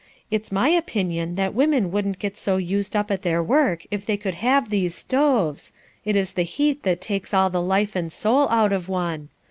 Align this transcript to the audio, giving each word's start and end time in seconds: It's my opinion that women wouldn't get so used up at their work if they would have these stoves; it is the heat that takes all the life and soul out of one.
It's 0.31 0.51
my 0.51 0.69
opinion 0.69 1.35
that 1.35 1.53
women 1.53 1.91
wouldn't 1.91 2.17
get 2.17 2.35
so 2.35 2.57
used 2.57 2.95
up 2.95 3.11
at 3.11 3.21
their 3.21 3.43
work 3.43 3.85
if 3.91 4.03
they 4.03 4.19
would 4.25 4.33
have 4.33 4.71
these 4.71 4.95
stoves; 4.95 5.73
it 6.05 6.15
is 6.15 6.33
the 6.33 6.41
heat 6.41 6.81
that 6.81 7.01
takes 7.01 7.35
all 7.35 7.51
the 7.51 7.61
life 7.61 7.95
and 7.95 8.11
soul 8.11 8.49
out 8.49 8.73
of 8.73 8.89
one. 8.89 9.29